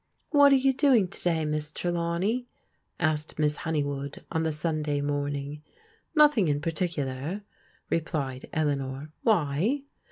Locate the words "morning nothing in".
4.99-6.59